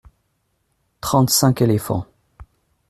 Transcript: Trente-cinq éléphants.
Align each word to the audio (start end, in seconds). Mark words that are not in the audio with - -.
Trente-cinq 0.99 1.61
éléphants. 1.61 2.07